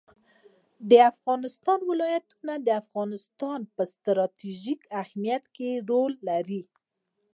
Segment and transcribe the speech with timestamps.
[0.89, 6.61] د افغانستان ولايتونه د افغانستان په ستراتیژیک اهمیت کې رول لري.